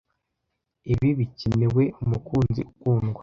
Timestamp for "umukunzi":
2.03-2.61